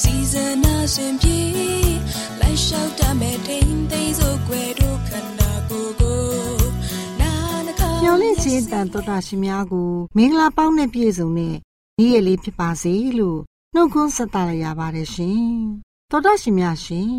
[0.00, 1.40] စီဇနာရှင်ပြေ
[2.40, 6.20] လိုက်လျှောက်တမဲ့ထိန်သိမ်းစို့ွယ်တို့ခန္ဓာကိုယ်ကို
[7.20, 7.32] နာ
[7.66, 11.56] နာခါမျောလင့်ခြင်းတန်တော်တာရှင်များကိုမင်္ဂလာပေါင်းနဲ့ပြည့်စုံတဲ့
[11.98, 13.40] နေ့ရက်လေးဖြစ်ပါစေလို့
[13.74, 15.46] နှုတ်ခွန်းဆက်တာရပါတယ်ရှင်
[16.10, 17.12] တော်တာရှင်များရှင်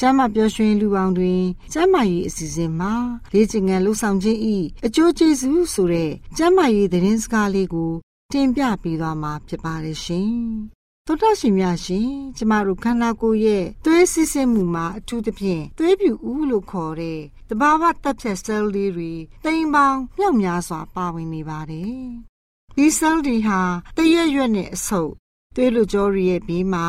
[0.00, 1.42] ကျမ်းမာပျော်ရွှင်လူပေါင်းတွင်
[1.72, 2.92] ကျမ်းမာရေးအစီအစဉ်မှာ
[3.32, 4.56] လေ့ကျင့်ခန်းလှူဆောင်ခြင်းဤ
[4.86, 7.92] အကျိုးကျေးဇူးဆိုတဲ့ကျမ်းမာရေးသတင်းစကားလေးကို
[8.32, 10.77] တင်ပြပေးသွားမှာဖြစ်ပါတယ်ရှင်
[11.10, 19.12] တော်တော်ရှင်များရှင်ကျမတို့ခန္ဓာကိုယ်ရဲ့သွေးစစ်စစ်မှုမှာအထူးသဖြင့်သွေးပြူဦးလို့ခေါ်တဲ့တဘာဝတက်ဖြတ် cell လေးတွေ
[19.44, 21.98] တိမ်ပေါင်းမြောက်များစွာပါဝင်နေပါတယ်။
[22.76, 23.60] ဒီ cell တွေဟာ
[23.96, 25.12] တရက်ရွက်နဲ့အဆုပ်
[25.56, 26.86] သွေးလွကြောတွေရဲ့ဘေးမှာ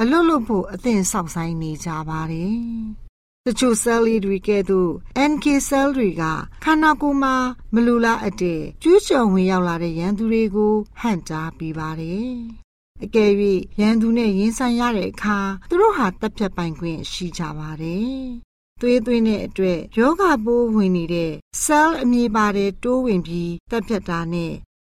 [0.00, 2.58] အလွတ်လွတ်ဖို့အသင့်ဆောက်ဆိုင်နေကြပါတယ်။
[3.46, 4.92] တချို့ cell လေးတွေကဲ့သို့
[5.30, 6.22] NK cell တွေက
[6.64, 7.34] ခန္ဓာကိုယ်မှာ
[7.74, 12.63] မလူလားအတဲ့ကျူးကျော်ဝင်ရောက်လာတဲ့ရန်သူတွေကိုဟန့်တားပေးပါတယ်
[13.02, 13.32] အကယ်၍
[13.80, 15.38] ရန်သူနဲ့ရင်ဆိုင်ရတဲ့အခါ
[15.70, 18.14] သူတို့ဟာတပ်ဖြတ်ပိုင်ခွင့်ရှိကြပါတယ်။
[18.80, 21.32] သွေးသွင်းတဲ့အတွက်ယောဂပိုးဝင်နေတဲ့
[21.62, 24.52] cell အမည်ပါတဲ့တိုးဝင်ပြီးတပ်ဖြတ်တာနဲ့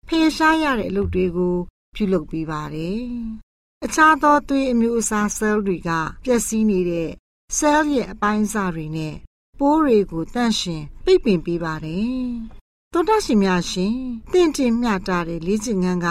[0.08, 1.56] ဖယ်ရှားရတဲ့အလုပ်တွေကို
[1.94, 3.02] ပြုလုပ်ပေးပါတယ်။
[3.84, 5.90] အခြားသောသွေးအမျိုးအစား cell တွေက
[6.24, 7.10] ပျက်စီးနေတဲ့
[7.58, 9.14] cell ရဲ့အပိုင်းအစတွေနဲ့
[9.58, 12.20] ပိုးတွေကိုတန့်ရှင်ပိတ်ပင်ပေးပါတယ်။
[12.92, 13.94] သောတာရှင်များရှင်
[14.32, 16.08] တင့်တင်မျှတာတဲ့လေ့ကျင့်ခန်းက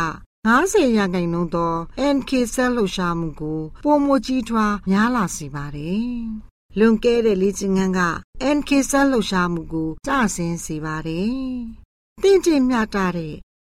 [0.47, 1.73] 90ရာခိုင်နှုန်းသော
[2.15, 6.09] NK cell လှုပ်ရှားမှုကိုပုံမကြီးထွားများလာစေပါတယ်။
[6.77, 8.01] လွန်ကဲတဲ့လေ့ကျင့်ခန်းက
[8.57, 11.31] NK cell လှုပ်ရှားမှုကိုကျဆင်းစေပါတယ်။
[12.23, 13.13] တင့်ကျင့်မျှတတဲ့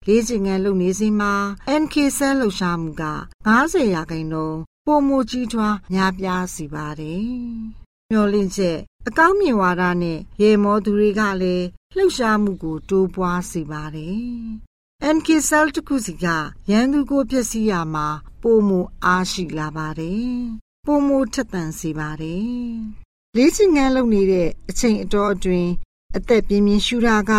[0.07, 1.33] လေ့ကျင့်ခန်းလုပ်နေစဉ်မှာ
[1.81, 3.05] NK cell လှုပ်ရှားမှုက
[3.47, 7.25] 90ရာခိုင်နှုန်းပုံမကြီးထွားများပြားစေပါတယ်။
[8.11, 8.77] မျောလင့်ချက်
[9.07, 11.65] အကောင်းမြင်ဝါဒနဲ့ရေမောသူတွေကလည်း
[11.95, 14.27] လှုပ်ရှားမှုကိုတိုးပွားစေပါတယ်။
[15.15, 16.25] NK cell တစ်ခုစီက
[16.69, 18.07] ရန်သူကိုဖြစ်စီရမှာ
[18.41, 20.35] ပိုမိုအားရှိလာပါတယ်။
[20.85, 22.51] ပိုမိုထက်သန်စေပါတယ်။
[23.35, 25.71] လေးချင်ငန်းလုပ်နေတဲ့အချိန်အတော်အတွင်း
[26.15, 27.33] အသက်ပြင်းပြင်းရှူတာက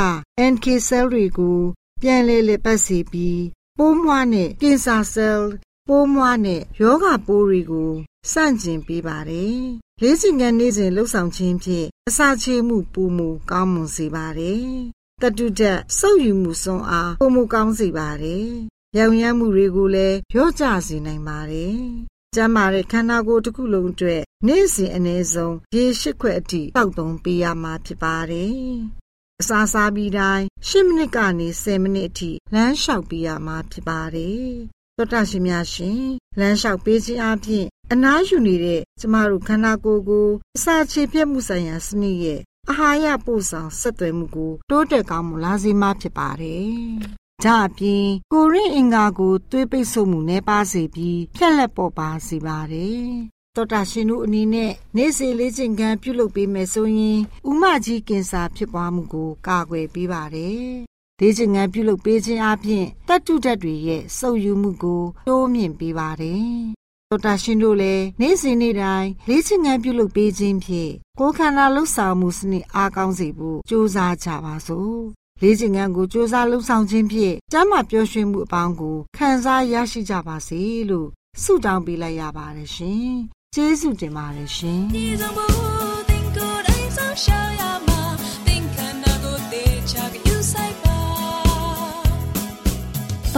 [0.52, 1.58] NK cell တွေကို
[2.02, 3.42] ပြန်လဲလဲပတ်စေပြီး
[3.78, 5.42] ပိုးမွှားနဲ့ကင်ဆာ cell
[5.88, 7.92] ပိုးမွှားနဲ့ယောဂပိုးတွေကို
[8.32, 9.58] စန့်ကျင်ပေးပါတယ်။
[10.00, 18.48] လေးချင်ငန်းနေစဉ်လှုပ်ဆောင်ခြင်းဖြင့်အစာချေမှုပိုမိုကောင်းမွန်စေပါတယ် တတုဒတ်စုပ်ယူမှုစွမ်းအားပုံမကောင်းစေပါတယ်။
[18.96, 21.78] ရောင်ရမ်းမှုတွေကိုလည်းရော့ကျစေနိုင်ပါတယ်
[22.34, 28.56] ကျမ်းမာတဲ့ခန္ဓာကိုယ်တစ်ခုလုံးအတွက်နေ့စဉ်အနည်းဆုံးရေရှိခွက်အထိတောက်သုံးပေးရမှာဖြစ်ပါတယ်။
[29.40, 34.48] အစာစားပြီးတိုင်း10မိနစ်ကနေ10မိနစ်အထိလမ်းလျှောက်ပေးရမှာဖြစ်ပါတယ်။
[34.96, 36.02] သောတာရှင်များရှင်
[36.38, 46.72] လမ်းလျှောက်ပေးခြင်းအပြင်အနားယူနေတဲ့ကျမတို့ခန္ဓာကိုယ်ကိုအစာချေပြတ်မှုဆိုင်ရာစနစ်ရဲ့ အာဟာရပို့ဆောင်ဆက်သွယ်မှုကိုတိုးတက်ကောင်းမလာစေမှဖြစ်ပါတယ်။
[47.44, 53.02] ဒါအပြင်ကိုရင်းအင်္ဂါကိုသွေးပိတ်ဆို့မှုနှဲပါစေပြီးဖြက်လက်ပေါ်ပါစေပါတယ်။
[53.56, 60.62] တော်တာရှင်တို့အနေနဲ့နေ့စဉ်လေးချိန်ခန်းပြုလုပ်ပေးမယ်ဆိုရင်ဥမကြီးကင်ဆာဖြစ်ပွားမှုကိုကာကွယ်ပေးပါတယ်။
[61.20, 66.52] ဒေးချင်ငံပြုလုပ်ပေးခြင်းအပြင်တတ်တုဓာတ်တွေရဲ့စုပ်ယူမှုကိုတိုးမြင့်ပေးပါတယ်။
[67.12, 74.98] တော်တာရှင်တို့လည်းနေ့စဉ်နေ့တိုင်းလေ့ကျင့်ခန်းပြုလုပ်ပေးခြင်းဖြင့်ကိုယ်ခန္ဓာလှုပ်ဆောင်မှုစနစ်အားကောင်းစေဖို့ကြိုးစားကြပါစို့။
[75.42, 80.60] လေ့ကျင့်ခန်းကိုကြိုးစားလှုပ်ဆောင်ခြင်းဖြင့်ကျမ်းမာပျော်ရွှင်မှုအပေါင်းကိုခံစားရရှိကြပါစေ
[80.90, 81.08] လို့
[81.42, 83.10] ဆုတောင်းပေးလိုက်ရပါတယ်ရှင်။
[83.54, 84.80] ကျေးဇူးတင်ပါတယ်ရှင်။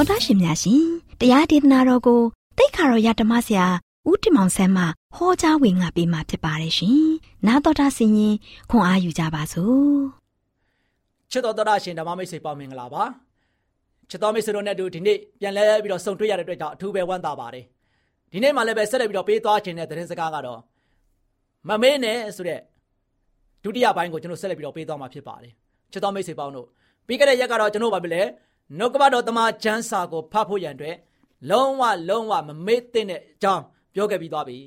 [0.01, 0.83] ောတာရှင်များရှင်
[1.21, 2.23] တရားဒေသနာတော်ကို
[2.61, 3.67] တိတ်ခါတော်ရဓမ္မဆရာ
[4.09, 4.85] ဦးတင်မောင်ဆန်းမှ
[5.17, 7.03] ဟောကြားဝင်ငါပေးมาဖြစ်ပါတယ်ရှင်။
[7.47, 8.35] နားတော်တာဆင်ရင်
[8.71, 9.99] ခွန်အားယူကြပါစို့။
[11.31, 13.03] ချစ်တော်တော်ရရှင်ဓမ္မမိတ်ဆွေပေါင်းမင်္ဂလာပါ
[14.11, 17.65] ချစ်တော်မိတ်ဆွေတို့နဲ့တူဒီနေ့ပြန်လဲပြီးတော့ဆုံတွေ့ရတဲ့အတွက်ကြောင့်အထူးပဲဝမ်းသာပါတယ်
[18.33, 20.61] ဒီနေ့မှလည်းပဲဆက်လက်ပြီးတော့ပေးသွားခြင်းတဲ့သတင်းစကားကတော့
[21.69, 22.61] မမေးနဲ့ဆိုတဲ့
[23.65, 25.53] ဒုတိယပိုင်းကိုကျွန်တော်ဆက်လက်ပြီးတော့ပေးသွားမှာဖြစ်ပါတယ်
[25.93, 26.67] ချစ်တော်မိတ်ဆွေပေါင်းတို့
[27.07, 28.23] ပြီးခဲ့တဲ့ရက်ကတော့ကျွန်တော်ဗာပြီလေ
[28.79, 30.97] နှုတ်ကပတ်တော်တမန်ကျမ်းစာကိုဖတ်ဖို့ရန်အတွက်
[31.51, 33.63] လုံးဝလုံးဝမမေ့တဲ့အကြောင်း
[33.95, 34.59] ပြောခဲ့ပြီးသွားပြီ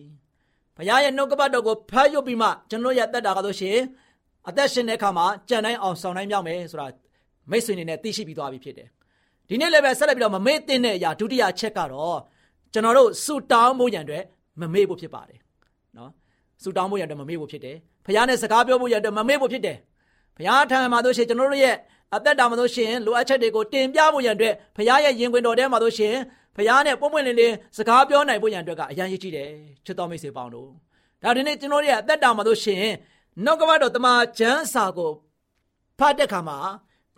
[0.77, 3.77] ဘုရားရဲ့နှုတ်ကပတ်တော်ကိုဖတ်ရုပ်ပြီးမှကျွန်တော်ရဲ့တက်တာကတော့ရှင်
[4.49, 6.87] အသက်ရှင်တဲ့အခါမှာကြံတိုင်းအောင်ဆောင်တိုင်းမြောက်မယ်ဆိုတာ
[7.49, 8.87] မိတ်ဆွေအနေနဲ့သိရှိပြီးသွားပြီဖြစ်တယ်။
[9.49, 12.19] ဒီနေ့လည်းပဲဆက်လက်ပြီးတော့မမေ့တဲ့အရာဒုတိယချက်ကတော့
[12.73, 14.23] ကျွန်တော်တို့ဆူတောင်းဖို့ရန်အတွက်
[14.61, 15.39] မမေ့ဖို့ဖြစ်ပါတယ်။
[15.97, 16.11] နော်
[16.63, 17.75] ဆူတောင်းဖို့ရန်အတွက်မမေ့ဖို့ဖြစ်တယ်။
[18.05, 19.77] ဖခင်နဲ့စကားပြောဖို့ရန်အတွက်မမေ့ဖို့ဖြစ်တယ်။
[20.37, 21.75] ဖခင်ထံမှာတို့ရှိရင်ကျွန်တော်တို့ရဲ့
[22.15, 26.21] အသက်တာမှာတို့ရှိရင်လိုအပ်ချက်တွေကိုတင်ပြဖို့ရန်အတွက်ဖခင်ရဲ့ရင်ခွင်တော်ထဲမှာတို့ရှိရင်
[26.55, 29.49] ဖခင်နဲ့ပုံပွင့်လင်းလင်းစကားပြောနိုင်ဖို့ရန်အတွက်ကအရန်ရည်ကြည့်တယ်
[29.85, 30.69] ချစ်တော်မိတ်ဆွေပေါင်းတို့။
[31.23, 32.95] ဒါဒီနေ့ကျွန်တော်တို့ရဲ့အသက်တာမှာတို့ရှိရင်
[33.45, 35.11] နှုတ်ကပတ်တော်တမန်ကျမ်းစာကို
[35.99, 36.57] ဖတ်တဲ့ခါမှာ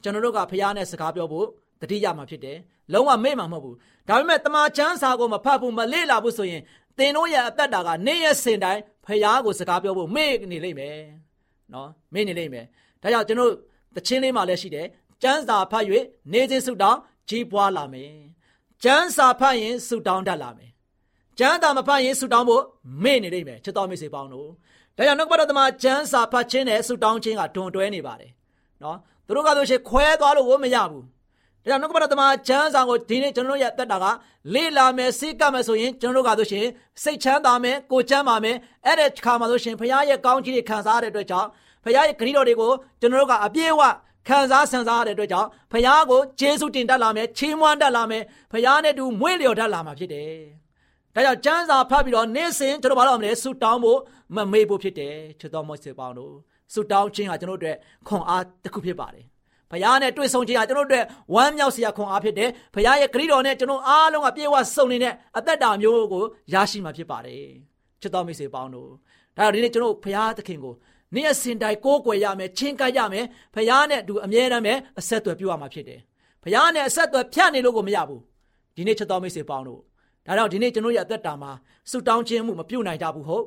[0.03, 1.47] ကျွန်တော်တို့ကဖះနဲ့စကားပြောဖို့
[1.81, 2.57] တတိယမှာဖြစ်တယ်။
[2.93, 3.75] လုံးဝမေ့မှာမဟုတ်ဘူး။
[4.07, 6.61] ဒါပေမဲ့တမန်ကျမ်းစာကိုမဖတ်ဘူးမလေ့လာဘူးဆိုရင်
[6.97, 10.97] သင်တို့ရဲ့အသက်တာကနေ့ရက်စဉ်တိုင်းဖះကိုစကားပြောဖို့မေ့နေလိမ့်မယ်။
[11.73, 12.65] နော်မေ့နေလိမ့်မယ်။
[13.01, 13.51] ဒါကြောင့်ကျွန်တော်
[13.95, 14.87] တချင်းလေးမှာလည်းရှိတယ်။
[15.23, 15.85] ကျမ်းစာဖတ်၍
[16.31, 16.99] နေခြင်းဆုတောင်း
[17.29, 18.13] ကြီးပွားလာမယ်။
[18.83, 20.71] ကျမ်းစာဖတ်ရင်ဆုတောင်းတတ်လာမယ်။
[21.39, 22.63] ကျမ်းသာမဖတ်ရင်ဆုတောင်းဖို့
[23.03, 24.49] မေ့နေလိမ့်မယ်ချစ်တော်မိတ်ဆွေပေါင်းတို့။
[24.97, 28.31] ဒါကြောင့်နှုတ်ကပတ်တော်သမားကျမ်းစာဖတ်ခြင်းနဲ့ဆုတောင်းခြင်းကတွန်တွဲနေပါတယ်။
[28.83, 31.03] နော်သူတို့ကဆိုရှင်ခွဲသွားလို့ဝမရဘူး။
[31.63, 34.05] ဒါကြောင့်နှုတ်ကပတ်တော်သမားကျမ်းစာကိုဒီနေ့ကျွန်တော်တို့ရဲ့အသက်တာက
[34.53, 36.65] လေ့လာမယ်စိတ်ကပ်မယ်ဆိုရင်ကျွန်တော်တို့ကဆိုရှင်
[37.03, 41.49] စိတ်ချမ်းသာမယ်ကိုယ်ချမ်းသာမယ်အဲ့တဲ့ခါမှာဆိုရှင်ဘုရားရဲ့ကောင်းချီးတွေခံစားရတဲ့အတွက်ကြောင့်
[41.83, 43.81] ဘုရားရဲ့ဂရုတော်တွေကိုကျွန်တော်တို့ကအပြည့်အဝ
[44.27, 50.33] ခံစားဆန်စားရတဲ့အတွက်ကြောင့်ဘုရားကိုကျေးဇူးတင်တတ်လာမယ်ချီးမွမ်းတတ်လာမယ်ဘုရားနဲ့တူမွေ့လျော်တတ်လာမှာဖြစ်တယ်။
[51.15, 53.99] ဒါကြောင့်ကျမ်းစာဖတ်ပြီးတော့နေ့စဉ်ကျွန်တော်ဘာလို့မလဲဆူတောင်းဖို့
[54.35, 56.33] မမေ့ဖို့ဖြစ်တယ်ချစ်တော်မောစေပေါင်းတို့
[56.73, 57.77] ဆူတောင်းခြင်းဟာကျွန်တော်တို့အတွက်
[58.07, 59.25] ခွန်အားတစ်ခုဖြစ်ပါတယ်။
[59.71, 66.23] ဘုရားနဲ့တွေ့ဆုံခြင်းဟာကျွန်တော်တို့အတွက်ဝမ်းမြောက်စရာခွန်အားဖြစ်တယ်။ဘုရားရဲ့ဂရုတော်နဲ့ကျွန်တော်အားလုံးကပြေဝဆုံနေတဲ့အသက်တာမျိုးကို
[66.53, 67.43] ရရှိမှာဖြစ်ပါတယ်။
[68.01, 68.89] ချစ်တော်မိတ်ဆွေပေါင်းတို့
[69.37, 70.73] ဒါကြောင့်ဒီနေ့ကျွန်တော်ဘုရားသခင်ကို
[71.15, 73.25] နေ့အစဉ်တိုင်းကိုးကွယ်ရမယ်ချင်းကပ်ရမယ်
[73.55, 75.99] ဘုရားနဲ့အတူအမြဲတမ်းပဲအဆက်အသွယ်ပြုရမှာဖြစ်တယ်။
[76.43, 78.21] ဘုရားနဲ့အဆက်အသွယ်ဖြတ်နေလို့ကိုမရဘူး။
[78.75, 79.81] ဒီနေ့ချစ်တော်မိတ်ဆွေပေါင်းတို့
[80.27, 81.51] ဒါကြောင့်ဒီနေ့ကျွန်တော်ရဲ့အသက်တာမှာ
[81.89, 83.45] ဆုတောင်းခြင်းမှုမပြုတ်နိုင်ကြဘူးဟုတ်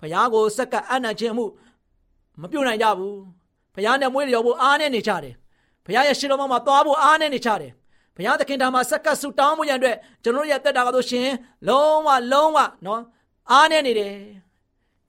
[0.00, 1.44] ဘုရားကိုစက္ကအနံ့ခြင်းမှု
[2.42, 3.16] မပြုတ်နိုင်ကြဘူး
[3.74, 5.34] ဘုရားနဲ့မွေးလျော်ဖို့အားနဲ့နေကြတယ်
[5.86, 7.72] ဘုရားရဲ့ရှင်တော်မှာသွားဖို့အားနဲ့နေကြတယ်
[8.16, 11.28] ဘုရားသခင်ထာမှာစက္ကဆုတောင်းမှုရန်အတွက်ကျွန်တော်ရဲ့အသက်တာကဆိုရှင်
[11.68, 13.02] လုံးဝလုံးဝနော်
[13.50, 14.14] အားနဲ့နေတယ်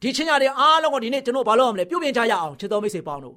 [0.02, 3.36] ဒီချင်းညာတွေအားလုံးကိုဒီနေ့ကျွန်တော်ဘာလုပ်ရမလဲပြုပြင်ကြရအောင်ချစ်တော်မိတ်ဆွေပေါင်းတို့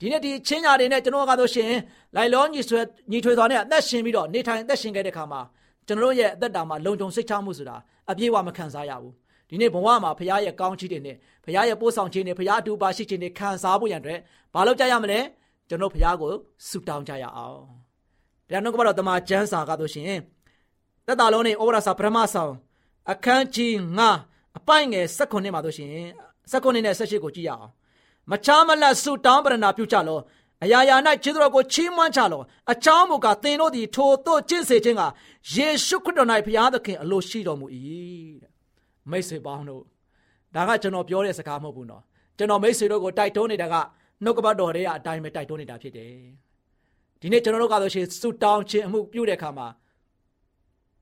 [0.00, 1.70] ဒီနေ့ဒီချင်းညာတွေနဲ့ကျွန်တော်ကဆိုရှင်
[2.16, 2.80] လိုက်လောညီဆွဲ
[3.10, 5.40] ညီထွေစွာနဲ့အသက်ရှင်ပြီးတော့နေထိုင်အသက်ရှင်ခဲ့တဲ့ခါမှာ
[5.86, 7.76] ကျွန်တော်ရဲ့အသက်တာမှာလုံခြုံစိတ်ချမှုဆိုတာ
[8.10, 9.12] အပြည့်အဝမခံစားရဘူး
[9.48, 14.18] ဒီနေ့ဘဝမှာဖခင်ရဲ့ကောင်းချီးတွေနဲ့ဖခင်ရဲ့ပို့ဆောင်ခြင်းတွေဖခင်အတူပါရှိခြင်းတွေခံစားဖို့ရန်အတွက်
[14.54, 15.20] ဘာလုပ်ကြရမလဲ
[15.68, 16.30] ကျွန်တော်ဖခင်ကို
[16.68, 17.56] ဆုတောင်းကြရအောင်
[18.50, 20.20] ဒါနှုတ်ကပတော့တမန်ကျမ်းစာကဆိုရှင်
[21.06, 22.52] သက်တာလုံးနဲ့ဩဝါဒစာပထမဆောင်
[23.10, 25.90] အခန်းကြီး9 အပိုင်ငယ်16မှာဆိုရှင်
[26.52, 27.70] 16နဲ့18ကိုကြည့်ရအောင်
[28.30, 30.18] မချားမလတ်ဆုတောင်းပရဏာပြုကြလော
[30.64, 32.42] အရာရာ၌ခြေတော်ကိုချီးမွမ်းကြလော
[32.72, 35.02] အချောင်းမူကသင်တို့သည်ထိုတို့ကျင့်စေခြင်းက
[35.54, 37.66] ယေရှုခရစ်တော်၌ဘုရားသခင်အလိုရှိတော်မူ၏
[38.42, 38.52] တဲ့
[39.10, 39.82] မိတ်ဆွေပေါင်းတို့
[40.54, 42.02] ဒါကကျွန်တော်ပြောတဲ့စကားမဟုတ်ဘူးနော်
[42.38, 43.74] ကျွန်တော်မိတ်ဆွေတို့ကိုတိုက်တွန်းနေတာက
[44.24, 46.12] နှုတ်ကပတ်တော်တွေကအတိုင်းပဲတိုက်တွန်းနေတာဖြစ်တယ်
[47.20, 49.66] ဒီနေ့ကျွန်တော်တို့ကဆိုရှင်ဆုတောင်းခြင်းအမှုပြုတဲ့အခါမှာ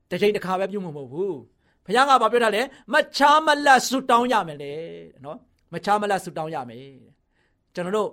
[0.09, 1.35] တစ်ချိန်တစ်ခါပဲပြုမှာမဟုတ်ဘူး
[1.85, 2.61] ဘုရားကဘာပြောတာလဲ
[2.93, 4.73] မချားမလတ်ဆူတောင်းရမယ်လေ
[5.23, 5.37] နော်
[5.73, 6.85] မချားမလတ်ဆူတောင်းရမယ်
[7.73, 8.09] ကျွန်တော်တို့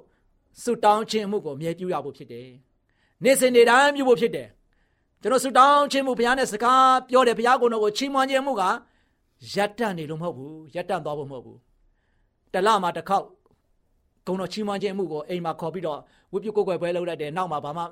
[0.62, 2.48] ဆူတောင်းခြင်းမှုကိုအမြဲပြုရဖို့ဖြစ်တယ်
[3.24, 4.48] နေ့စဉ်နေ့တိုင်းပြုဖို့ဖြစ်တယ်
[5.22, 8.62] ကျွန်တော်ဆူတောင်းခြင်းမှုဘုရားနဲ့စကားပြောတယ်ဘုရားကိုယ်တော်ကိုချီးမွမ်းခြင်းမှုက
[9.54, 11.58] ရပ်တန့်နေလို့မဟုတ်ဘူးရပ်တန့်သွားဖို့မဟုတ်ဘူး
[12.54, 13.26] တလမှာတစ်ခေါက်
[14.26, 15.98] ဂုံတော်ချီးမွမ်းခြင်းမှုကိုအိမ်မှာခေါ်ပြီးတော့
[16.32, 17.84] ဝိပုကိုယ်ကွယ်ပွဲလုပ်လိုက်တယ်နောက်မှာဘာမှ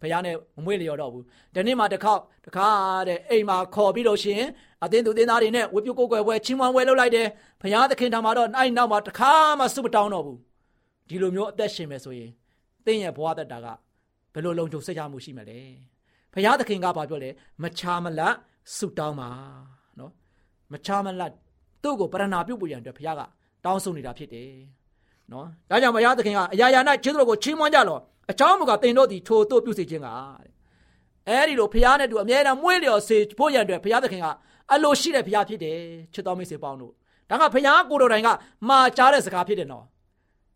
[0.00, 2.68] ဘုရားနဲ့မမွေးလျော်တော့ဘူးဒီနေ့မှာတစ်ခေါက်တစ်ခါ
[3.08, 4.48] တဲ့အိမ်မှာခေါ်ပြီးလို့ရှိရင်
[4.84, 7.26] အသင်းသူအသင်းသားတွေနဲ့ဝိပုကိုယ်ကွယ်ပွဲချီးမွမ်းပွဲလုပ်လိုက်တယ်
[7.60, 10.38] ဘုရားသခင်ထံမှာတော့အဲ့နောက်မှာတစ်ခါမှစုမတောင်းတော့ဘူး
[11.08, 12.30] ဒီလိုမျိုးအသက်ရှင်မယ်ဆိုရင်
[12.84, 13.66] သင်ရဲ့ဘဝသက်တာက
[14.32, 15.58] ဘယ်လိုလုံခြုံစိတ်ချမှုရှိမလဲ
[16.32, 17.30] ဘုရားသခင်ကဘာပြောလဲ
[17.62, 18.34] မချာမလတ်
[18.76, 19.30] ဆုတောင်းပါ
[19.98, 20.12] နော်
[20.72, 21.32] မချာမလတ်
[21.82, 23.22] သူ့ကိုပရဏာပြုတ်ပူရန်အတွက်ဘုရားက
[23.64, 24.50] တောင်းဆိုနေတာဖြစ်တယ်
[25.32, 30.55] နော်ဒါကြောင့်ဘုရားသခင်ကအရာရာ၌ကျေးဇူးတော်ကိုချီးမွမ်းကြလော့အချောင်းမူကတင်တို့သည်ထိုတို့ပြုစေခြင်းကတဲ့
[31.28, 34.26] အဲဒီလိုဘုရားနဲ့တူအမြဲတမ်းမွေးလျော်စေဖို့ရန်အတွက်ဘုရားသခင်က
[34.72, 35.78] အလိုရှိတဲ့ဘုရားဖြစ်တယ်
[36.14, 36.92] ချစ်တော်မိတ်ဆွေပေါင်းတို့
[37.30, 38.28] ဒါကဘုရားကိုယ်တော်တိုင်က
[38.68, 39.84] မှာကြားတဲ့စကားဖြစ်တယ်နော်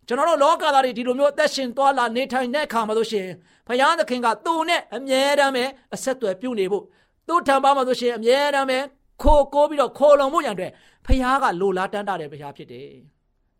[0.06, 3.26] ကျွန်တော်တို့လောကသားတွေဒီလိုမျိုးအသက်ရှင်သွားလာနေထိုင်တဲ့အခါမှာဆိုရှင်
[3.68, 6.84] ဘုရားသခင်ကသူ့နဲ့အမြဲတမ်းပဲအဆက်အသွယ်ပြုနေဖို့
[7.28, 8.78] သူ့ထံပါမှာဆိုရှင်အမြဲတမ်းပဲ
[9.22, 10.72] ခိုးကိုးပြီးတော့ခိုးလုံမှုရန်အတွက်
[11.06, 12.86] ဘုရားကလိုလားတန်းတာတဲ့ဘုရားဖြစ်တယ်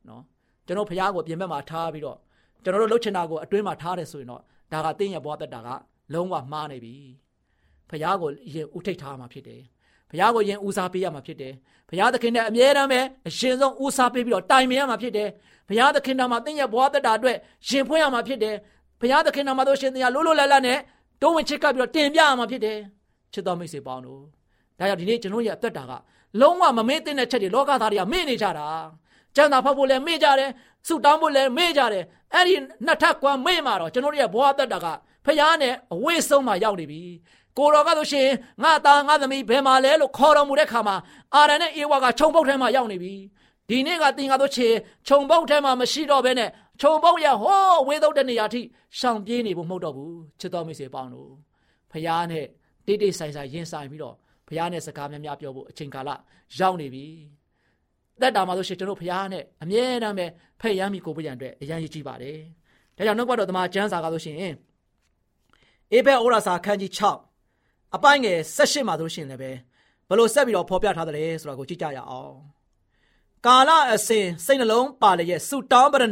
[0.09, 0.23] နော်
[0.67, 2.17] ကျွန်တော်ဘုရားကိုပြင်ဘက်မှာထားပြီးတော့
[2.65, 5.69] ကျွန်တော်တို့လှုပ်ချင်တာကိုအတွင်းမှာထားတယ်ဆိုရင်တော့ဒါကတင်းရဲ့ဘဝတက်တာက
[6.13, 6.95] လုံးဝမှားနေပြီ
[7.91, 9.63] ဘုရားကိုရင်ဥထိတ်ထားမှာဖြစ်တယ်
[10.11, 11.53] ဘုရားကိုရင်ဦးစားပေးရမှာဖြစ်တယ်
[11.89, 15.29] ဘုရားသခင်နဲ့အမြဲတမ်းပဲအရှင်ဆုံးဦးစားပေးပြီးတော့တိုင်ပင်ရမှာဖြစ်တယ်
[15.69, 17.37] ဘုရားသခင်တော်မှာတင်းရဲ့ဘဝတက်တာအတွက်
[17.69, 18.57] ရှင်ဖွင့်ရမှာဖြစ်တယ်
[19.01, 20.79] ဘုရားသခင်တော်မှာတို့ရှင်တရားလို့လို့လတ်လတ်နဲ့
[21.23, 22.79] တုံးဝင်ချစ်ကပ်ပြီးတော့တင်ပြရမှာဖြစ်တယ်
[23.33, 24.21] ချစ်တော်မိတ်ဆွေပေါင်းတို့
[24.79, 25.93] ဒါကြောင့်ဒီနေ့ကျွန်တော်ရဲ့အသက်တာက
[26.41, 28.67] လုံးဝမမေ့တဲ့ချက်တွေလောကသားတွေကမေ့နေကြတာ
[29.37, 30.51] ကျန်တာဖောက်ဖို့လည်းမေ့ကြတယ်
[30.87, 32.55] ဆုတောင်းဖို့လည်းမေ့ကြတယ်အဲ့ဒီ
[32.87, 34.87] နှစ်ထပ်ကွာမေ့မှာတော့ကျွန်တော်တို့ရဲ့ဘဝတက်တာက
[35.25, 37.03] ဖခင်နဲ့အဝိဆုံးမှာရောက်နေပြီ
[37.59, 38.29] ကိုတော်ကဆိုရှင်
[38.63, 40.97] ငါသားငါသမီးဘယ်မှာလဲလို့ခေါ်တော်မူတဲ့ခါမှာ
[41.35, 43.15] အာရန်နဲ့အေဝါကခြုံပုတ်ထဲမှာရောက်နေပြီ
[43.69, 44.69] ဒီနေ့ကတင်ကားတို့ချေ
[45.09, 48.61] ခြုံပုတ်ထဲမှာမရှိတော့ဘဲနဲ့ခြုံပုတ်ရဟောဝေးတော့တဲ့နေရာထိ
[48.99, 51.31] ရှောင်ပြေးနေဖို့မဟုတ်တော့ဘူးချစ်တော်မိတ်ဆွေပေါင်းတို့
[51.93, 52.47] ဖခင်နဲ့
[52.87, 54.15] တိတ်တိတ်ဆိုင်ဆိုင်ရင်ဆိုင်ပြီးတော့
[54.49, 56.11] ဖခင်နဲ့စကားများများပြောဖို့အချိန်ကာလ
[56.59, 57.05] ရောက်နေပြီ
[58.23, 60.27] တက်တာမှာဆိုရှင်ကျွန်တော်ဖခင်နဲ့အမြဲတမ်းပဲ
[60.61, 62.39] ဖက်ရမ်းမိကိုပြရန်အတွက်အရန်ရည်ကြည့်ပါတယ်
[62.97, 64.37] ဒါကြောင့်နှုတ်ကပတ်တော်တမန်ကျမ်းစာကဆိုရှင်
[65.93, 66.93] အေဘဲဩရာစာခန်းကြီး
[67.39, 69.51] 6အပိုင်းငယ်18မှာဆိုရှင်လည်းပဲ
[70.09, 72.35] ဘလို့ဆက်ပြီးတော့ဖော်ပြထားတယ်ဆိုတာကိုကြည့်ကြရအောင်
[73.47, 76.07] ကာလအစဉ်စိတ်နှလုံးပါလျက်ဆူတောင်းပရဏ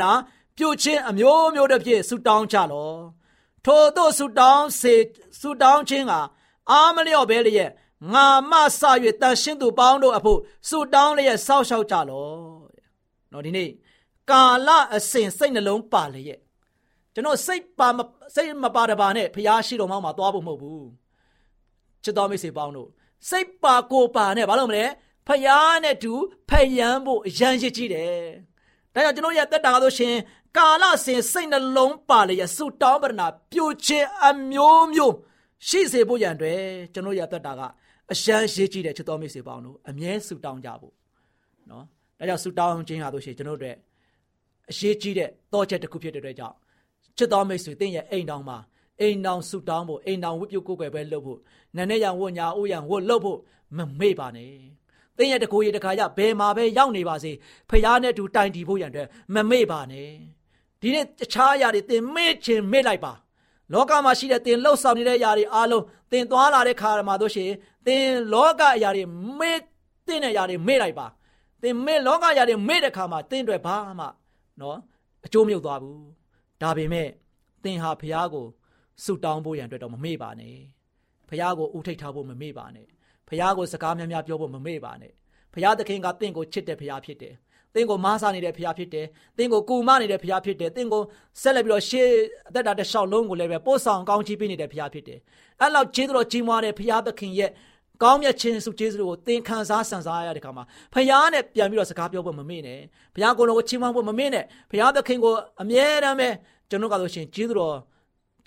[0.57, 2.93] ပြုတ်ချင်းအမျိုးမျိုးတစ်ပြည့်ဆူတောင်းကြလော
[3.65, 4.95] ထို့သို့ဆူတောင်းစေ
[5.41, 6.13] ဆူတောင်းခြင်းက
[6.71, 7.71] အာမလျော့ပဲလျက်
[8.13, 8.81] ငါမဆ၍
[9.23, 10.39] တန်ရှင်းသူပေါင်းတို့အဖို့
[10.69, 12.29] ဆူတောင်းလျက်စောက်ရှောက်ကြလော
[13.33, 13.71] နော်ဒီနေ့
[14.31, 16.41] ကာလအစဉ်စိတ်နှလုံးပါလျက်
[17.15, 17.89] ကျွန်တော်စိတ်ပါ
[18.35, 20.87] စိတ်မပါတပါနဲ့ဖျားရှိတော်မှာသွားဖို့မဟုတ်ဘူး
[22.03, 22.89] ချစ်တော်မိတ်ဆွေပေါင်းတို့
[23.29, 24.85] စိတ်ပါကိုပါနဲ့ဘာလို့မလဲ
[25.27, 26.13] ဖျားနဲ့တူ
[26.49, 28.23] ဖယံဖို့အရန်ရှိကြည့်တယ်
[28.95, 30.15] ဒါကြောင့်ကျွန်တော်ရဲ့တက်တာဆိုရှင်
[30.57, 35.15] ကာလစဉ်စိတ်နှလုံးပါလျက်ဆူတောင်းပရဏပြိုခြင်းအမျိုးမျိုး
[35.69, 36.63] ရှိစေဖို့ရန်အတွက်
[36.93, 37.63] ကျွန်တော်ရဲ့တက်တာက
[38.13, 40.95] အရန်ရှိကြည့်တဲ့ချစ်တော်မိတ်ဆွေပေါင်းတို့အမြဲဆူတောင်းကြဖို့
[41.71, 41.85] နော်
[42.19, 43.77] ဒါကြောင့်ဆူတောင်းခြင်းဟာဆိုရှင်ကျွန်တော်တို့
[44.71, 46.57] အရေးကြီးတဲ့တောချက်တစ်ခုဖြစ်တဲ့အတွက်ကြောင့်
[47.17, 48.59] ချစ်တော်မိတ်ဆွေတင့်ရဲ့အိမ်တောင်မှာ
[49.01, 51.39] အိမ်တောင်ဆူတောင်းဖို့အိမ်တောင်ဝတ်ပြုတ်ကိုယ်ွယ်ပဲလုပ်ဖို့
[51.77, 53.39] နန်းနဲ့ရံဝတ်ညာအိုးရံဝတ်လုပ်ဖို့
[53.77, 54.51] မမေ့ပါနဲ့
[55.17, 57.33] သင်ရဲ့တကူရတခါရဘယ်မှာပဲရောက်နေပါစေ
[57.71, 60.09] ဖះနဲ့တူတိုင်တီဖို့ရန်အတွက်မမေ့ပါနဲ့
[60.81, 63.13] ဒီနေ့တခြားအရာတွေသင်မေ့ခြင်းမေ့လိုက်ပါ
[63.73, 67.57] လောကမှာရှိတဲ့သင်လှုပ်ဆောင်နေတဲ့အရာတွေအားလုံးသင်သွားလာတဲ့ခါမှာတို့ရှိရင်
[67.89, 69.05] သင်လောကအရာတွေ
[69.39, 69.59] မေ့
[70.07, 71.07] တဲ့အရာတွေမေ့လိုက်ပါ
[71.63, 74.07] သင်မေ့လောကအရာတွေမေ့တဲ့ခါမှာသင်တွေဘာမှ
[74.61, 74.79] နော်
[75.27, 76.01] အကျိုးမြုပ်သွားဘူး
[76.63, 77.09] ဒါပေမဲ့
[77.65, 78.47] သင်ဟာဖះကို
[79.05, 80.57] ဆုတောင်းဖို့ရန်အတွက်တော့မမေ့ပါနဲ့
[81.29, 82.87] ဖះကိုဥထိတ်ထားဖို့မမေ့ပါနဲ့
[83.29, 85.13] ဖះကိုစကားများများပြောဖို့မမေ့ပါနဲ့
[85.55, 87.35] ဖះသခင်ကတင့်ကိုချစ်တဲ့ဖះဖြစ်တယ်။
[87.75, 89.07] တင့်ကိုမားစားနေတဲ့ဖះဖြစ်တယ်။
[89.39, 91.03] တင့်ကိုကူမနေတဲ့ဖះဖြစ်တယ်။တင့်ကို
[91.43, 92.09] ဆက်လက်ပြီးတော့ရှေး
[92.49, 95.19] အသက်တာတစ်လျှောက်လုံးကိုလည်းပဲပို့ဆောင်ကောင်းချီးပေးနေတဲ့ဖះဖြစ်တယ်။
[95.61, 97.51] အဲ့လောက်ကျေးဇူးတော်ကြီးမွားတဲ့ဖះသခင်ရဲ့
[98.03, 100.65] ကောင်းမြတ်ခြင်းစုကျေးဇူးကိုသင်ခံစားဆန်စားရတဲ့ခါမှာ
[100.95, 102.81] ဖះနဲ့ပြန်ပြီးတော့စကားပြောဖို့မမေ့နဲ့။
[103.15, 106.29] ဖះကိုယ်တော်ကိုချီးမွမ်းဖို့မမေ့နဲ့။ဖះသခင်ကိုအမြဲတမ်းပဲ
[106.71, 107.77] ကျွန်တော်ကဆိုရှင်ကျေးဇူးတော်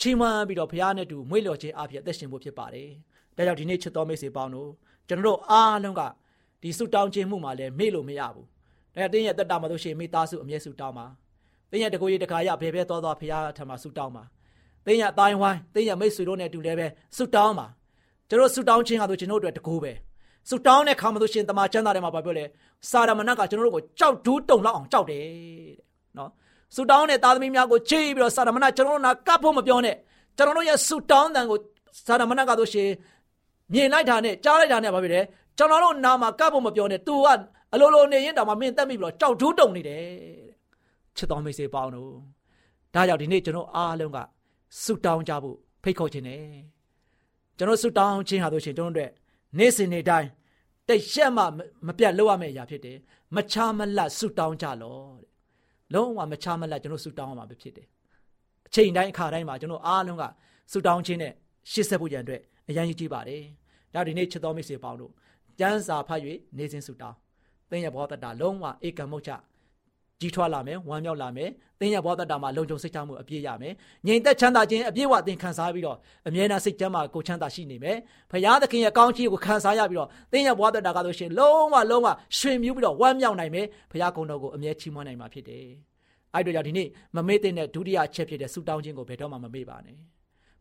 [0.02, 2.90] ချီးမွမ်းပြီးတော့ဖះနဲ့တူမွေးလျော်ခြင်းအဖြစ်အသက်ရှင်ဖို့ဖြစ်ပါတယ်။
[3.38, 4.70] ဒါကြောင့်ဒီနေ့ချစ်တော်မိတ်ဆွေပေါင်းတို့
[5.08, 6.02] ကျွန်တော်တို့အားလုံးက
[6.62, 8.46] ဒီဆုတောင်းခြင်းမှုမှာလည်းမေ့လို့မရဘူး။
[8.96, 11.06] ဒါတင်းရဲ့တက်တာမှာတို့ရှိရင်မိသားစုအမြဲဆုတောင်းပါ။
[11.72, 14.24] တင်းရဲ့တကိုယ်ရတခါရဘယ်ဘဲသွားသွားဖရားထံမှာဆုတောင်းပါ။
[14.86, 17.68] တင်းရဲ့အတိုင်းဝိုင်းတင်းရဲ့မိတ်ဆွေတို့နဲ့အတူလည်းပဲဆုတောင်းပါ။
[18.32, 19.92] ကျွန်တော်ဆုတောင်းခြင်းဟာဆိုကျွန်တော်တို့အတွက်တကိုးပဲ။
[20.50, 22.46] ဆုတောင်းတဲ့ခါမှာတို့ရှင်တမန်ကျမ်းစာထဲမှာပြောလဲ
[22.90, 25.86] စာရမဏတ်ကကျွန်တော်တို့ကိုကြောက်ဒူးတုံလောက်အောင်ကြောက်တယ်တဲ့။
[26.18, 26.30] နော်။
[26.76, 29.96] ဆုတောင်းတဲ့သားသမီးများကိုချေးပြီးတော့စာရမဏတ်ကျွန်တော်တို့နာကပ်ဖို့မပြောနဲ့။
[30.38, 31.58] ကျွန်တော်တို့ရဲ့ဆုတောင်းတန်ကို
[32.08, 32.90] စာရမဏတ်ကတို့ရှင်
[33.74, 35.22] မြင်လိုက်တာနဲ့ကြားလိုက်တာနဲ့ဘာဖြစ်လဲ
[35.58, 37.28] ကျွန်တော်တို့နာမှာကပ်ဖို့မပြောနဲ့ तू က
[37.74, 40.56] အလိုလိုနေရင်တောင်မှမင်းတက်မိပြီးတော့ကြောက်ဒူးတုံနေတယ်တဲ့
[41.18, 42.12] ချစ်တော်မိတ်ဆွေပေါင်းတို့
[42.94, 44.18] ဒါကြောင့်ဒီနေ့ကျွန်တော်အားလုံးက
[44.84, 46.42] ဆုတောင်းကြဖို့ဖိတ်ခေါ်ခြင်းနဲ့
[47.62, 49.12] ကျွန်တော်ဆုတောင်းခြင်းဟာဆိုရှင်ကျွန်တော်တို့
[49.58, 50.30] နေ့စဉ်နေ့တိုင်း
[50.88, 51.44] တိတ်ရက်မှ
[51.88, 52.98] မပြတ်လောက်ရမယ့်အရာဖြစ်တယ်
[53.36, 55.30] မချာမလတ်ဆုတောင်းကြလောတဲ့
[55.94, 57.88] လုံးဝမချာမလတ်ကျွန်တော်ဆုတောင်းရမှာဖြစ်တယ်
[58.68, 60.24] အချိန်တိုင်းအခါတိုင်းမှာကျွန်တော်အားလုံးက
[60.72, 61.34] ဆုတောင်းခြင်းနဲ့
[61.72, 63.44] ရှေ့ဆက်ဖို့ရန်အတွက်အရန်ကြီးကြည့်ပါတယ်
[63.94, 65.12] ဒါဒီနေ့ချစ်တော်မိတ်ဆွေပေါင်းတို့
[65.60, 66.22] ကျမ်းစာဖတ်၍
[66.58, 67.18] နေစဉ်ဆုတောင်း
[67.70, 69.32] သင်ရဲ့ဘောတတာလုံးဝဧကမုတ်ချ
[70.22, 71.50] ကြီးထွားလာမယ်ဝမ်းမြောက်လာမယ်
[71.80, 73.74] သင်ရဲ့ဘောတတာမှာလုံခြုံစိတ်ချမှုအပြည့်ရမယ်
[74.08, 75.98] ငြိမ်သက်ချမ်းသာခြင်းအပြည့်ဝသင်ခံစားပြီးတော့
[76.28, 77.98] အမြဲတမ်းစိတ်ချမ်းသာကိုချမ်းသာရှိနေမယ်
[78.32, 85.66] ဖရာသခင်ရဲ့ကောင်းချီးကိုခံစားရပြီးတော့သင်ရဲ့ဘောတတာကဆိုရှင်လုံးဝလုံးဝရွှင်မြူးပြီးတော့ဝမ်းမြောက်နိုင်မယ်ဖရာကုံတော်ကိုအမြဲချီးမွမ်းနိုင်မှာဖြစ်တယ်
[86.34, 89.98] အဲ့တို့ကြောင့်ဒီနေ့မမေ့တဲ့ဒုတိယအချက်ဖြစ်တဲ့ဆုတောင်းခြင်းကိုဘယ်တော့မှမမေ့ပါနဲ့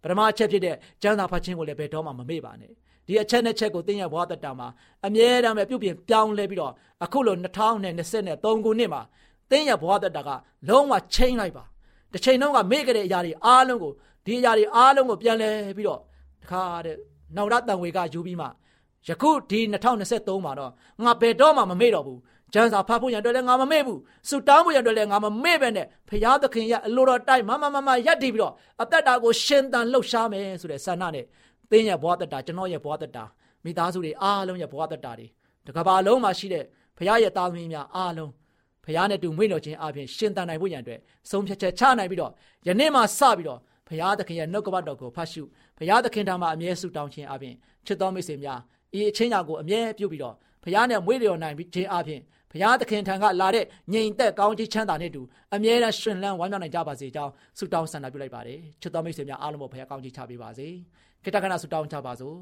[0.03, 2.73] ပထမအချက်ဖြစ်တဲ့ကျမ်းစာဖတ်ခြင်းကိုလည်းဘယ်တော့မှမမေ့ပါနဲ့
[3.07, 4.69] ဒီအချက်နဲ့ချက်ကိုသင်ရဲ့ဘဝတတမှာ
[5.07, 6.73] အမြဲတမ်းပဲပြုပြင်ပြောင်းလဲပြီးတော့
[7.05, 9.03] အခုလို2023ခုနှစ်မှာ
[9.51, 10.29] သင်ရဲ့ဘဝတတက
[10.69, 11.65] လုံးဝချိန်လိုက်ပါ
[12.13, 13.93] တစ်ချိန်လုံးကမေ့ကြတဲ့အရာတွေအားလုံးကို
[14.27, 16.01] ဒီအရာတွေအားလုံးကိုပြန်လဲပြီးတော့
[16.43, 16.97] တခါတဲ့
[17.37, 18.47] နောက်ရတန်ဝေကယူပြီးမှ
[19.09, 19.61] ယခုဒီ
[20.03, 20.73] 2023မှာတော့
[21.05, 22.21] ငါဘယ်တော့မှမမေ့တော့ဘူး
[22.55, 28.53] ကျမ်းစာဖတ်ဖို့ရန်အတွက်လည်းငါမမေ့ဘူးဆူတောင်းဖို့ရန်အတွက်လည်းငါမမေ့ပဲနဲ့ဖရာသခင်ရဲ့အလိုတော်တိုက်မမမမရက်တည်ပြီးတော့
[28.83, 31.25] အသက်တာကိုရှင်သန်လှုပ်ရှားမယ်ဆိုတဲ့ဆန္ဒနဲ့
[31.71, 33.19] သင်ရဲ့ဘဝတတကျွန်တော်ရဲ့ဘဝတတ
[33.65, 35.27] မိသားစုတွေအားလုံးရဲ့ဘဝတတတွေ
[35.67, 36.65] တကဘာလုံးမှာရှိတဲ့
[36.97, 38.31] ဖရာရဲ့သားသမီးများအားလုံး
[38.85, 42.33] ဖရာနဲ့တူမွေ့တော်ခြင်းအပြင်ရှင်သန်နိုင်ဖို့ရန်အတွက်ဆုံးဖြတ်ချက်ချနိုင်ပြီးတော့
[42.67, 45.43] ယနေ့မှစပြီးတော့ဖရာသခင်ရဲ့နှုတ်ကပတ်တော်ကိုဖတ်ရှု
[45.79, 47.55] ဖရာသခင်ထံမှာအမြဲဆုတောင်းခြင်းအပြင်
[47.87, 48.61] ချစ်တော်မိတ်ဆွေများ
[48.99, 50.35] ဤအချင်းညာကိုအမြဲပြုပြီးတော့
[50.65, 52.21] ဖရာနဲ့မွေ့လျော်နိုင်ခြင်းအပြင်
[52.51, 55.23] ဘုရားသခင်ထံကလာတဲ့ငြိမ်သက်ကောင်းချီးချမ်းသာနဲ့တူ
[55.55, 60.69] အမြဲတမ်းရှင်လန်းဝမ်းမြောက်နိုင်ကြပါစေကြောင်းဆုတောင်းဆန္ဒပြုလိုက်ပါတယ်ချစ်တော်မိတ်ဆွေများအားလုံးကိုဘုရားကောင်းချီးချပေးပါစေ
[61.23, 62.37] ခိတ္တကနာဆုတောင်းချပါစို့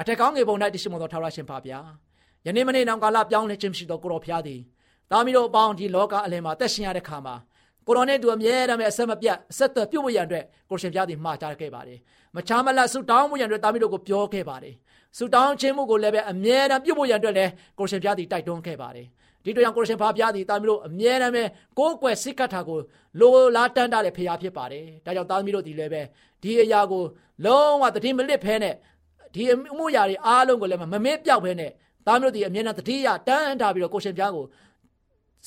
[0.00, 1.78] အထက်ကောင်းငယ်ပုံ၌တရှိမသောထာဝရရှင်ပါဗျာ
[2.46, 4.60] ယနေ့မနေ့နောင်ကာလပြောင်းလဲခြင်းရှိသောကိုတော်ဘုရားသည်
[5.10, 7.34] တာမီတို့အပေါင်းဒီလောကအလယ်မှာတက်ရှင်ရတဲ့ခါမှာ
[7.86, 11.98] ကိုတော်နဲ့တူအမြဲတမ်းပဲအဆက်မပြတ်အဆက်သွယ်ပြုတ်ဝရံအတွက်ကိုရှင်ဘုရားသည်မှာကြားခဲ့ပါတယ်
[12.36, 14.74] မချားမလတ်ဆုတောင်းမှုရံအတွက်တာမီတို့ကိုပြောခဲ့ပါတယ်
[15.18, 19.06] ဆုတောင်းခြင်းမှုကိုလည်းပဲအမြဲတမ်းပြုတ်ဝရံအတွက်လည်းကိုရှင်ဘုရားသည်တိုက်တွန်းခဲ့ပါတယ်
[19.44, 21.44] ဒီတို့ကြောင့်ကိုရရှင်ဖာဘုရားသည်တာမီးတို့အမြဲတမ်းပဲ
[21.78, 22.78] ကိုးကွယ်စိတ်ကပ်တာကို
[23.20, 26.02] လိုလားတန်းတာတဲ့ဖရာဖြစ်ပါတယ်။ဒါကြောင့်တာမီးတို့ဒီလည်းပဲ
[26.42, 27.02] ဒီအရာကို
[27.44, 28.74] လုံးဝတတိမလစ်ဖဲနဲ့
[29.34, 31.70] ဒီအမှုရာတွေအားလုံးကိုလည်းမမေ့ပြောက်ဖဲနဲ့
[32.06, 34.44] တာမီးတို့ဒီအမြဲတမ်းတတိယတန်းတာပြီးတော့ကိုရှင်ဖျားကို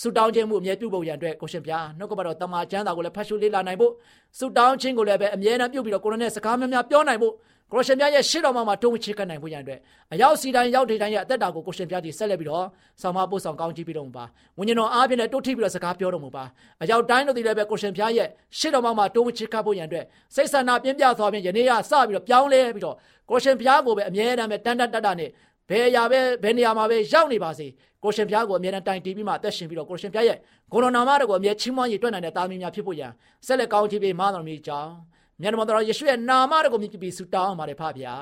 [0.01, 3.91] ဆုတောင်းခြင်းမှုအမြဲပြုဖို့ရန်အတွက်ကိုရှင်ဖျားနှုတ်ကပတ်တော်တမန်ကျမ်းစာကိုလည်းဖတ်ရှုလေ့လာနိုင်ဖို့
[4.39, 7.33] ဆုတောင်းခြင်းကိုလည်းပဲအမြဲတမ်းပြုပြီးတော့ကိုရိုနဲ့စကားများများပြောနိုင်ဖို့
[7.73, 9.79] ကိုရှင်ပြရဲ့ရှေ့တော်မှာမှာတုံးချစ်ကနိုင်ဖို့ရန်အတွက်
[10.13, 12.65] အရောက်စီတိုင်းရောက်ဒေတိုင်းရဲ့အသက်တာကိုကိုရှင်ပြကြီးဆက်လက်ပြီးတော့
[13.01, 14.25] ဆောင်မပို့ဆောင်ကောင်းချီးပြီးတော့ပါ
[14.57, 16.43] ဝိညာဉ်တော်အားဖြင့်လည်းတိုးထိပ်ပြီးတော့စကားပြောတော်မူပါ
[16.83, 18.27] အရောက်တိုင်းတို့ဒီလည်းပဲကိုရှင်ပြရဲ့
[18.57, 22.95] ရှေ့တော်မှာမှာတုံးချစ်ကဖို့ရန်အတွက်စိတ်ဆန္ဒပြင်းပြသွားပြီးယနေ့ကစပြီးတော့ပြောင်းလဲပြီးတော့
[23.29, 25.29] ကိုရှင်ပြကိုပဲအမြဲတမ်းပဲတန်တန်တတ်တာနဲ့
[25.69, 27.67] ဘယ်အရာပဲဘယ်နေရာမှာပဲရောက်နေပါစေ
[28.03, 30.37] ကိုရှင်ပြားကိုအမြဲတမ်းတိုင်တီးပြီးမှအသက်ရှင်ပြီးတော့ကိုရှင်ပြားရဲ့
[30.71, 33.11] ဂုဏနာမတော်ကိုအမြဲချီးမွမ်းရည်တွက်နိုင်တဲ့တာမီးများဖြစ်ဖို့ရန်
[33.45, 34.93] ဆက်လက်ကောင်းချီးပေးမတော်မူကြောင်း
[35.41, 38.15] မြတ်တော်ယေရှုရဲ့နာမတော်ကိုမြည်ပြီးဆုတောင်းပါတယ်ဖဗျာ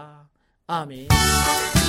[0.71, 1.80] အာမင်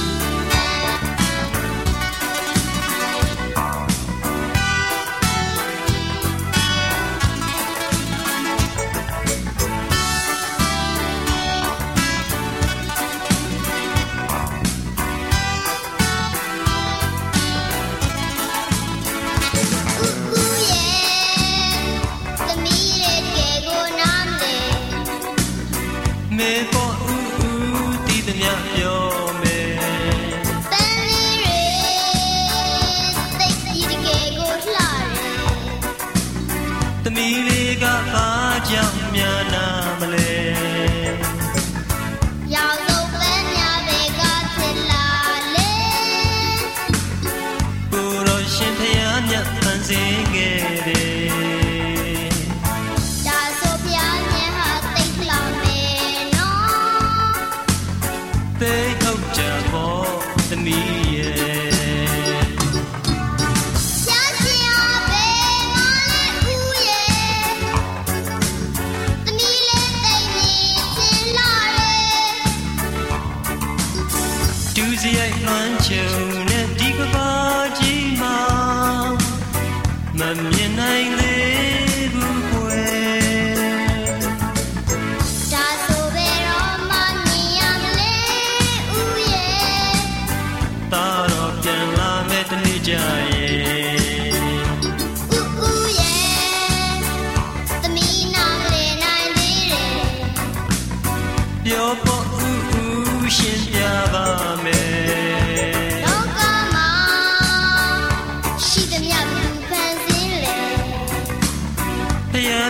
[112.62, 112.64] တ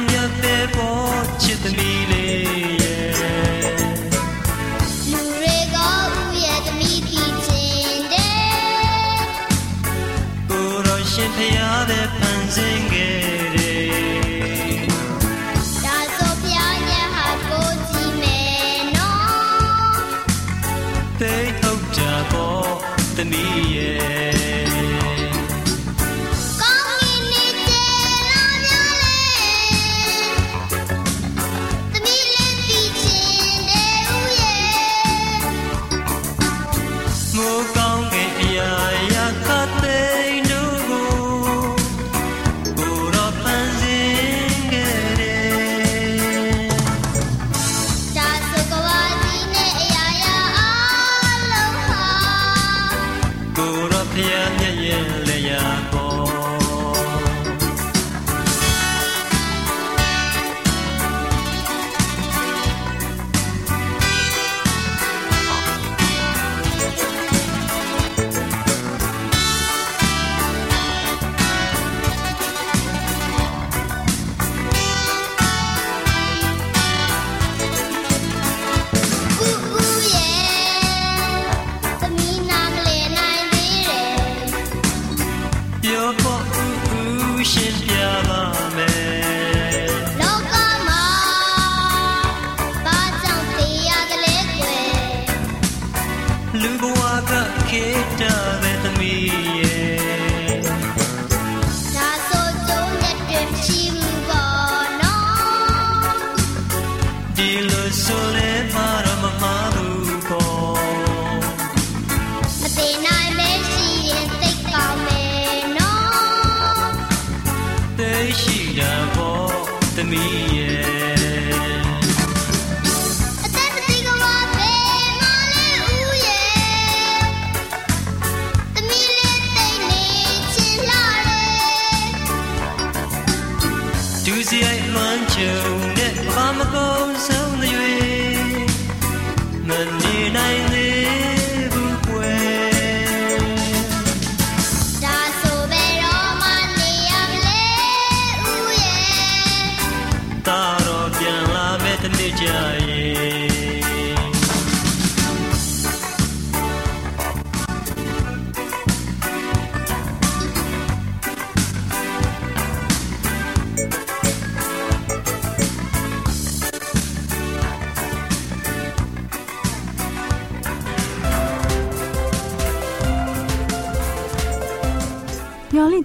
[0.55, 3.13] ယ်ပေါ်ချစ်သမီးလေးရဲ့
[5.11, 9.25] လူတွေကဦးရဲ့သမီးဖြစ်ခြင်းတဲ့
[10.51, 12.92] ကိုယ်တော်ရှင်ဖျားတဲ့ဖန်ဆင်း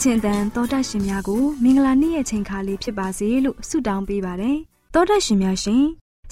[0.08, 4.58] မျော်လင့်ခြင်းတန်တောတရှင်များကိုမင်္ဂလာနေ့ရဲ့ချိန်ခါလေးဖြစ်ပါစေလို့ဆုတောင်းပေးပါတယ်။
[4.94, 5.84] တောတရှင်များရှင်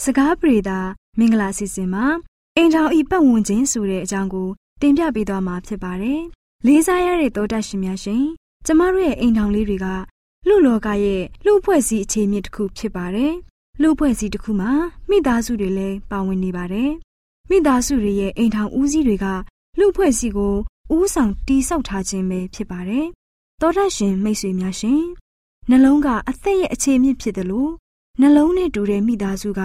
[0.04, 0.80] စကားပြေတာ
[1.20, 2.06] မင်္ဂလာစီစဉ်မှာ
[2.56, 4.50] အိမ်ထောင်ဤပတ်ဝန်းကျင်ဆိုတဲ့အကြောင်းကို
[4.82, 6.22] တင်ပြပေးသွားမှာဖြစ်ပါတယ်။
[6.66, 8.24] လေးစားရတဲ့တောတရှင်များရှင်
[8.66, 9.88] ကျမတို့ရဲ့အိမ်ထောင်လေးတွေက
[10.48, 13.34] လူလောကရဲ့လူဖွဲ့စည်းအခြေအမြစ်တစ်ခုဖြစ်ပါတယ်။
[13.82, 14.72] လူဖွဲ့စည်းတစ်ခုမှာ
[15.10, 16.92] မိသားစုတွေလည်းပါဝင်နေပါတယ်။
[17.50, 19.26] မိသားစုတွေရဲ့အိမ်ထောင်ဦးစီးတွေက
[19.80, 20.56] လူဖွဲ့စည်းကို
[20.96, 23.25] ဦးဆောင်တီးဆောက်ထားခြင်းပဲဖြစ်ပါတယ်။သော
[23.62, 23.64] တ
[23.96, 25.02] ရှင်မိတ်ဆွေများရှင်
[25.70, 27.72] နှလုံးကအသက်ရဲ့အခြေမြစ်ဖြစ်တယ်လို့
[28.22, 29.62] နှလုံးနဲ့တူတဲ့မိသားစုက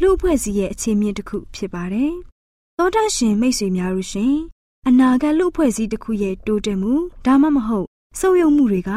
[0.00, 2.12] လူအဖွဲ့စည်းရဲ့အခြေမြစ်တစ်ခုဖြစ်ပါတယ်။
[2.78, 4.34] သောတရှင်မိတ်ဆွေများတို့ရှင်
[4.88, 6.92] အနာဂတ်လူအဖွဲ့စည်းတစ်ခုရဲ့တိုးတက်မှု
[7.26, 7.86] ဒါမှမဟုတ်
[8.20, 8.90] ဆုပ်ယုပ်မှုတွေက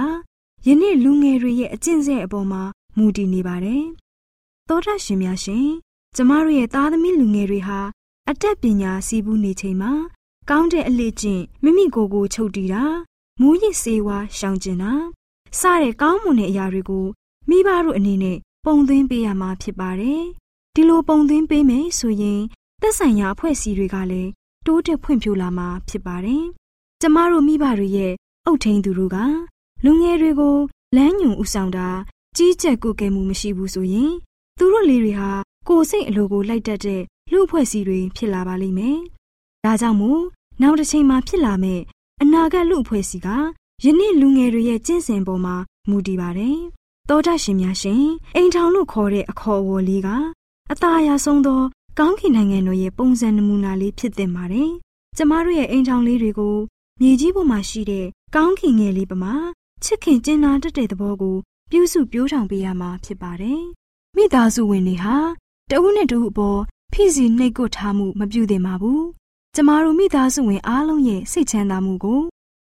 [0.67, 2.61] ယနေ့လူငယ်တွေရဲ့အကျင့်ဆက်အပေါ်မှာ
[2.97, 3.83] မူတည်နေပါတယ်။
[4.69, 5.67] သောတရှင်များရှင်
[6.15, 7.79] ကျမတို့ရဲ့သားသမီးလူငယ်တွေဟာ
[8.29, 9.91] အတတ်ပညာစီးပူးနေချိန်မှာ
[10.49, 12.85] ကောင်းတဲ့အလေ့ကျင့်မိမိကိုယ်ကိုချုပ်တည်တာ
[13.41, 14.93] မူးယစ်ဆေးဝါးရှောင်ကျင်တာ
[15.59, 17.05] စတဲ့ကောင်းမွန်တဲ့အရာတွေကို
[17.49, 20.21] မိဘတို့အနေနဲ့ပုံသွင်းပေးရမှာဖြစ်ပါတယ်။
[20.75, 22.41] ဒီလိုပုံသွင်းပေးမယ်ဆိုရင်
[22.81, 24.29] သက်ဆိုင်ရာအဖွဲ့အစည်းတွေကလည်း
[24.65, 26.43] တိုးတက်ဖွံ့ဖြိုးလာမှာဖြစ်ပါတယ်။
[27.01, 28.13] ကျမတို့မိဘတွေရဲ့
[28.45, 29.17] အုတ်ထိန်သူတို့က
[29.85, 30.57] လူငယ်တွေကို
[30.95, 31.89] လမ်းညွန်ဥဆောင်တာ
[32.37, 34.11] ကြီးကြပ်ကုကဲမှုမရှိဘူးဆိုရင်
[34.57, 35.31] သူတို့လေးတွေဟာ
[35.67, 38.97] ကိုယ်စိတ်အလိုကိုလိုက်တတ်တဲ့လူအဖွဲ့အစည်းတွေဖြစ်လာပါလိမ့်မယ်။
[39.65, 40.21] ဒါကြောင့်မို့
[40.61, 41.83] နောက်တစ်ချိန်မှာဖြစ်လာမယ့်
[42.21, 43.29] အနာဂတ်လူအဖွဲ့အစည်းက
[43.83, 45.55] ယနေ့လူငယ်တွေရဲ့ကျင့်စဉ်ပေါ်မှာ
[45.89, 46.57] မူတည်ပါတယ်။
[47.09, 48.03] တောတရှင်များရှင်
[48.35, 50.09] အိမ်ထောင်လို့ခေါ်တဲ့အခေါ်အဝေါ်လေးက
[50.71, 51.61] အသာအရာဆုံးသော
[51.99, 54.69] ကောင်းကင်နိုင်ငံတော်ရဲ့ပုံစံနမူနာလေးဖြစ်တင်ပါတယ်။
[55.17, 56.55] ကျမတို့ရဲ့အိမ်ထောင်လေးတွေကို
[57.01, 59.33] မြေကြီးပေါ်မှာရှိတဲ့ကောင်းကင်ငယ်လေးပမာ
[59.83, 61.35] ချစ်ခင်ကျင်နာတတ်တဲ့သဘောကို
[61.71, 63.61] ပြုစုပြောင်းထောင်ပေးရမှာဖြစ်ပါတယ်။
[64.15, 65.15] မိသားစုဝင်တွေဟာ
[65.71, 66.59] တဦးနဲ့တဦးအပေါ်
[66.93, 69.01] ဖိစီနှိပ်ကွပ်ထားမှုမပြုသင့်ပါဘူး။
[69.57, 72.21] ကျမတို့မိသားစုဝင်အားလုံးရဲ့စိတ်ချမ်းသာမှုကို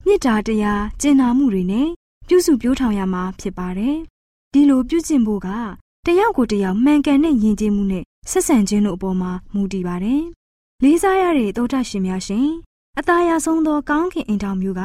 [0.05, 1.87] မေတ္တာတရားကျင်နာမှုတွေနဲ့
[2.27, 3.97] ပြုစုပြောင်းထောင်ရမှာဖြစ်ပါတယ်။
[4.53, 5.47] ဒီလိုပြုကျင့်ဖို့က
[6.05, 10.23] တယောက်ကိုတယောက်မှန်ကန်တဲ့ယဉ်ကျေးမှုနဲ့ဆက်ဆံခြင်းတို့အပေါ်မှာမူတည်ပါတယ်။
[10.83, 12.47] လေးစားရတဲ့သောတာရှင်များရှင်
[12.99, 14.81] အသားရဆုံးသောကောင်းကင်အိမ်တော်မျိုးက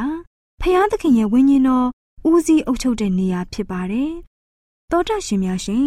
[0.60, 1.86] ဖျားသခင်ရဲ့ဝိညာဉ်တော်
[2.28, 4.10] ဦးစီးအုပ်ချုပ်တဲ့နေရာဖြစ်ပါတယ်။
[4.90, 5.86] သောတာရှင်များရှင်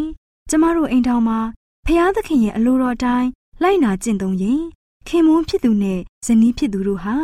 [0.50, 1.40] ကျမတို့အိမ်တော်မှာ
[1.86, 3.30] ဖျားသခင်ရဲ့အလိုတော်အတိုင်း
[3.62, 4.62] လိုက်နာကျင့်သုံးရင်
[5.08, 7.16] ခင်မွန်းဖြစ်သူနဲ့ဇနီးဖြစ်သူတို့ဟာ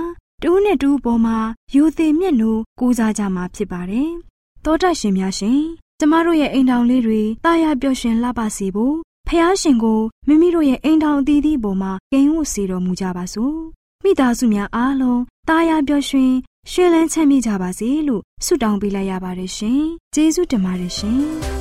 [0.44, 1.38] တူးနဲ့တူးပေါ်မှာ
[1.76, 4.10] ယူသေးမျက်နှိုးကိုးစားကြမှာဖြစ်ပါတယ်။
[4.66, 5.62] သောတာရှင်များရှင်
[6.00, 8.96] ကျမတို့ရဲ့အိမ်ထောင်လေးတွေတာယာပျော်ရွှင်လှပစေဖို့
[9.28, 13.58] ဖះရှင်ကိုမိမိတို့ရဲ့အိမ်ထောင်အသီးသီးပေါ်မှာဂိမ်းဝတ်စေတော်မူကြပါစို့။
[14.04, 16.34] မိသားစုများအားလုံးတာယာပျော်ရွှင်
[16.72, 19.82] ရွှင်လန်းချမ်းမြေ့ကြပါစေလို့ဆုတောင်းပေးလိုက်ရပါတယ်ရှင်။
[20.14, 21.22] ကျေးဇူးတင်ပါတယ်ရှင်။